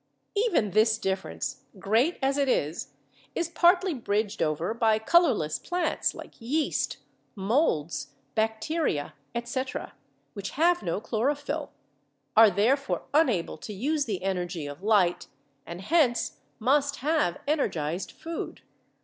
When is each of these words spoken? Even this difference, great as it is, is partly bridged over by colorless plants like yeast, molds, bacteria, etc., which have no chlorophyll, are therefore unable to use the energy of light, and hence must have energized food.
Even 0.33 0.71
this 0.71 0.97
difference, 0.97 1.65
great 1.77 2.17
as 2.23 2.35
it 2.39 2.49
is, 2.49 2.87
is 3.35 3.49
partly 3.49 3.93
bridged 3.93 4.41
over 4.41 4.73
by 4.73 4.97
colorless 4.97 5.59
plants 5.59 6.15
like 6.15 6.41
yeast, 6.41 6.97
molds, 7.35 8.07
bacteria, 8.33 9.13
etc., 9.35 9.93
which 10.33 10.57
have 10.57 10.81
no 10.81 10.99
chlorophyll, 10.99 11.71
are 12.35 12.49
therefore 12.49 13.03
unable 13.13 13.59
to 13.59 13.73
use 13.73 14.05
the 14.05 14.23
energy 14.23 14.65
of 14.65 14.81
light, 14.81 15.27
and 15.67 15.81
hence 15.81 16.39
must 16.57 16.95
have 16.95 17.37
energized 17.47 18.11
food. 18.11 18.61